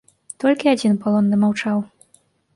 Толькі 0.43 0.69
адзін 0.71 0.95
палонны 1.03 1.41
маўчаў. 1.43 1.85